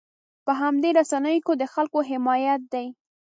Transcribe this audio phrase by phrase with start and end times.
[0.45, 2.85] په همدې رسنیو کې د خلکو حمایت دی.